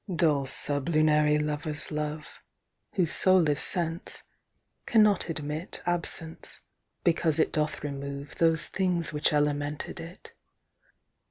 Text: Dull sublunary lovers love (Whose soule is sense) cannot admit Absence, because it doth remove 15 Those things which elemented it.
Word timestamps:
Dull 0.15 0.47
sublunary 0.47 1.37
lovers 1.37 1.91
love 1.91 2.41
(Whose 2.93 3.11
soule 3.13 3.47
is 3.49 3.59
sense) 3.59 4.23
cannot 4.87 5.29
admit 5.29 5.83
Absence, 5.85 6.59
because 7.03 7.37
it 7.37 7.51
doth 7.53 7.83
remove 7.83 8.29
15 8.29 8.47
Those 8.47 8.67
things 8.67 9.13
which 9.13 9.31
elemented 9.31 9.99
it. 9.99 10.31